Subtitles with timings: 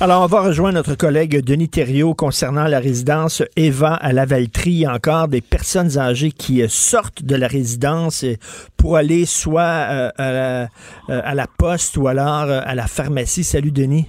[0.00, 4.72] Alors, on va rejoindre notre collègue Denis Thériault concernant la résidence Eva à Lavaltrie.
[4.72, 8.34] Il y a encore des personnes âgées qui euh, sortent de la résidence euh,
[8.76, 10.68] pour aller soit euh, à, la,
[11.08, 13.44] à la poste ou alors à la pharmacie.
[13.44, 14.06] Salut, Denis.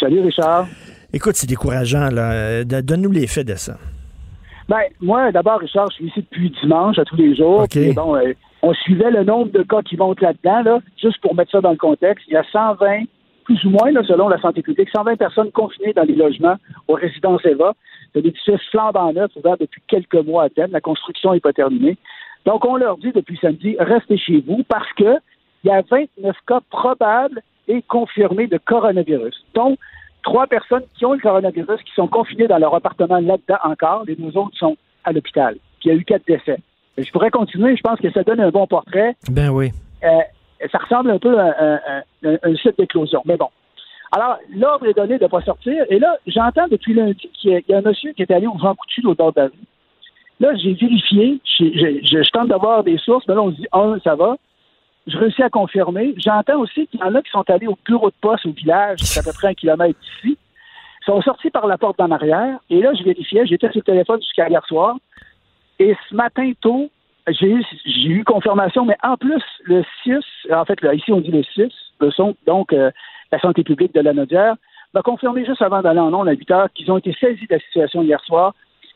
[0.00, 0.66] Salut Richard.
[1.12, 2.08] Écoute, c'est décourageant.
[2.10, 2.64] là.
[2.64, 3.76] Donne-nous les faits de ça.
[4.68, 7.66] Ben, moi, d'abord, Richard, je suis ici depuis dimanche à tous les jours.
[7.94, 8.18] Bon,
[8.62, 11.70] on suivait le nombre de cas qui montent là-dedans, là, juste pour mettre ça dans
[11.70, 12.24] le contexte.
[12.28, 13.04] Il y a 120,
[13.46, 16.56] plus ou moins, là, selon la santé publique, 120 personnes confinées dans les logements
[16.88, 17.74] aux résidences EVA.
[18.12, 20.70] C'est des édifices flambant neufs ouverts depuis quelques mois à peine.
[20.72, 21.96] La construction n'est pas terminée.
[22.44, 25.16] Donc, on leur dit depuis samedi, restez chez vous parce que
[25.64, 29.34] il y a 29 cas probables et confirmés de coronavirus.
[29.54, 29.78] Donc,
[30.22, 34.04] trois personnes qui ont le coronavirus qui sont confinées dans leur appartement là-dedans encore.
[34.06, 35.54] Les deux autres sont à l'hôpital.
[35.80, 36.58] Puis il y a eu quatre décès.
[36.98, 37.76] Je pourrais continuer.
[37.76, 39.14] Je pense que ça donne un bon portrait.
[39.30, 39.70] Ben oui.
[40.02, 40.08] Euh,
[40.70, 43.22] ça ressemble un peu à, un, site d'éclosion.
[43.24, 43.48] Mais bon.
[44.12, 45.84] Alors, l'ordre est donné de ne pas sortir.
[45.90, 48.74] Et là, j'entends depuis lundi qu'il y, a- un monsieur qui est allé au Jean
[48.74, 49.52] Coutu au bord de la rue.
[50.38, 51.40] Là, j'ai vérifié.
[51.58, 53.26] je, tente d'avoir des sources.
[53.26, 54.36] Mais là, on se dit, un, ça va.
[55.06, 56.14] Je réussis à confirmer.
[56.18, 58.98] J'entends aussi qu'il y en a qui sont allés au bureau de poste au village,
[59.16, 60.36] à peu près un kilomètre d'ici.
[61.02, 62.58] Ils sont sortis par la porte d'en arrière.
[62.70, 63.46] Et là, je vérifiais.
[63.46, 64.96] J'étais sur le téléphone jusqu'à hier soir.
[65.78, 66.90] Et ce matin tôt,
[67.28, 67.64] j'ai eu,
[68.04, 70.14] eu confirmation, mais en plus, le 6,
[70.52, 71.68] en fait, là, ici on dit le 6,
[72.00, 72.90] le son, donc euh,
[73.32, 74.54] la santé publique de la Nodière,
[74.94, 77.54] m'a confirmé juste avant d'aller en ondes à 8 heures qu'ils ont été saisis de
[77.54, 78.54] la situation hier soir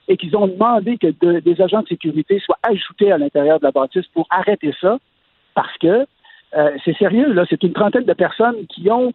[0.09, 3.65] et qu'ils ont demandé que de- des agents de sécurité soient ajoutés à l'intérieur de
[3.65, 4.99] la bâtisse pour arrêter ça,
[5.55, 6.07] parce que
[6.57, 9.13] euh, c'est sérieux, là, c'est une trentaine de personnes qui ont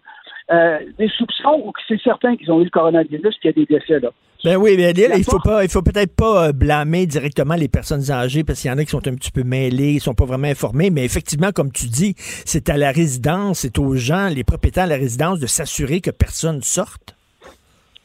[0.51, 3.53] euh, des soupçons ou que c'est certain qu'ils ont eu le coronavirus, qu'il y a
[3.53, 4.09] des décès là.
[4.45, 7.67] Ben oui, mais là, il faut pas, il faut peut-être pas euh, blâmer directement les
[7.67, 10.13] personnes âgées parce qu'il y en a qui sont un petit peu mêlés, ils sont
[10.13, 14.27] pas vraiment informés, mais effectivement, comme tu dis, c'est à la résidence, c'est aux gens,
[14.29, 17.15] les propriétaires de la résidence de s'assurer que personne sorte.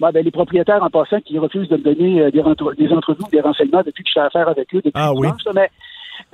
[0.00, 2.42] Ouais, ben, les propriétaires, en passant, qui refusent de me donner euh, des,
[2.86, 5.26] des entrevues, des renseignements depuis que je fais affaire avec eux depuis Ah oui.
[5.26, 5.68] dimanche, mais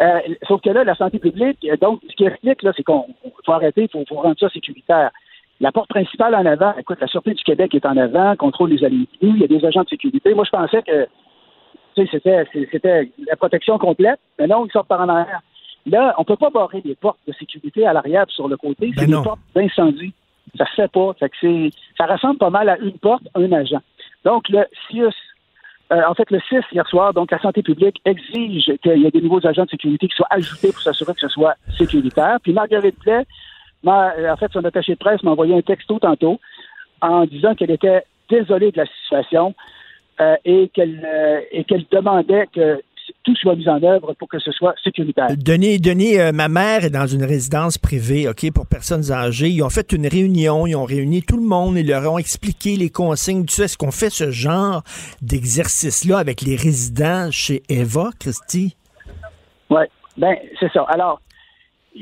[0.00, 3.06] euh, sauf que là, la santé publique, euh, donc, ce qui explique, là, c'est qu'on
[3.24, 5.10] on- faut arrêter, il faut, faut rendre ça sécuritaire.
[5.60, 8.76] La porte principale en avant, écoute, la Sûreté du Québec est en avant, contrôle les
[8.76, 10.34] venues, il y a des agents de sécurité.
[10.34, 11.08] Moi, je pensais que
[11.96, 15.40] c'était la protection complète, mais non, ils sortent par en arrière.
[15.86, 18.88] Là, on peut pas barrer les portes de sécurité à l'arrière sur le côté.
[18.88, 19.20] Ben c'est non.
[19.20, 20.12] des portes d'incendie.
[20.58, 21.14] Ça se fait pas.
[21.18, 23.80] Fait que c'est, ça ressemble pas mal à une porte, un agent.
[24.24, 25.14] Donc, le CIUS,
[25.92, 29.10] euh, en fait, le 6 hier soir, donc la santé publique exige qu'il y ait
[29.10, 32.38] des nouveaux agents de sécurité qui soient ajoutés pour s'assurer que ce soit sécuritaire.
[32.42, 33.24] Puis Marguerite Blais,
[33.92, 36.40] en fait, son attaché de presse m'a envoyé un texto tantôt
[37.00, 39.54] en disant qu'elle était désolée de la situation
[40.20, 42.82] euh, et qu'elle euh, et qu'elle demandait que
[43.22, 45.28] tout soit mis en œuvre pour que ce soit sécuritaire.
[45.36, 49.48] Denis, Denis euh, ma mère est dans une résidence privée, OK, pour personnes âgées.
[49.48, 52.76] Ils ont fait une réunion, ils ont réuni tout le monde, ils leur ont expliqué
[52.76, 53.44] les consignes.
[53.44, 54.82] Tu sais, est-ce qu'on fait ce genre
[55.22, 58.76] d'exercice-là avec les résidents chez Eva, Christy?
[59.70, 59.82] Oui,
[60.16, 60.84] ben c'est ça.
[60.88, 61.20] Alors,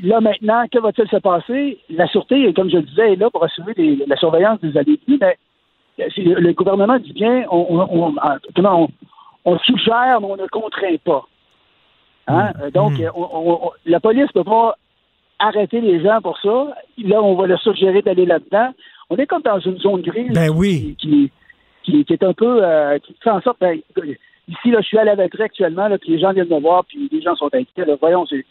[0.02, 1.78] là maintenant, que va-t-il se passer?
[1.90, 3.74] La sûreté, comme je le disais, est là pour assurer
[4.06, 5.36] la surveillance des venues, mais
[6.00, 6.08] euh,
[6.40, 8.88] le gouvernement dit bien, on, on, on- ah, on,
[9.44, 11.24] on suggère, mais on ne contraint pas.
[12.26, 12.52] Hein?
[12.62, 14.76] Euh, Donc, on- on- on- la police ne peut pas
[15.38, 16.74] arrêter les gens pour ça.
[16.98, 18.70] Là, on va leur suggérer d'aller là-dedans.
[19.10, 20.96] On est comme dans une zone grise Ben oui.
[20.98, 21.30] qui,
[21.82, 23.78] qui, est un peu euh, qui fait en sorte ben,
[24.48, 27.08] ici là je suis à la actuellement là puis les gens viennent me voir puis
[27.12, 28.44] les gens sont inquiets là, voyons c'est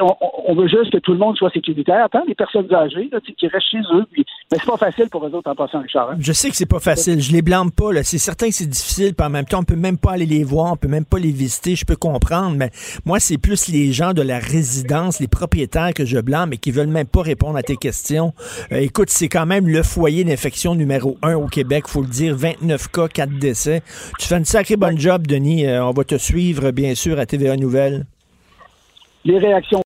[0.00, 0.16] on,
[0.46, 3.46] on veut juste que tout le monde soit sécuritaire, tant les personnes âgées là, qui
[3.48, 4.04] restent chez eux.
[4.16, 6.10] Mais c'est pas facile pour eux autres en passant, Richard.
[6.10, 6.16] hein.
[6.18, 7.90] Je sais que c'est pas facile, je les blâme pas.
[8.02, 10.44] C'est certain que c'est difficile, puis en même temps, on peut même pas aller les
[10.44, 12.70] voir, on peut même pas les visiter, je peux comprendre, mais
[13.04, 16.70] moi, c'est plus les gens de la résidence, les propriétaires que je blâme et qui
[16.70, 18.32] veulent même pas répondre à tes questions.
[18.72, 22.36] Euh, écoute, c'est quand même le foyer d'infection numéro un au Québec, faut le dire,
[22.36, 23.82] 29 cas, 4 décès.
[24.18, 25.66] Tu fais une sacrée bonne job, Denis.
[25.66, 28.06] Euh, on va te suivre, bien sûr, à TVA Nouvelles.
[29.24, 29.80] Les réactions